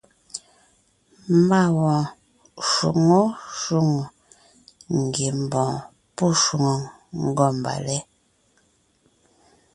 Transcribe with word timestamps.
Má 1.47 1.61
wɔɔn 1.77 2.05
shwóŋo 2.69 3.21
shwóŋò 3.59 3.99
ngiembɔɔn 5.01 5.77
pɔ́ 6.15 6.29
shwòŋo 6.41 6.73
ngômbalé. 7.27 7.97